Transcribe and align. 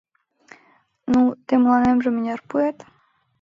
Ну, 1.11 1.21
тый 1.45 1.57
мыланемже 1.63 2.09
мыняр 2.11 2.39
пуэт? 2.49 2.77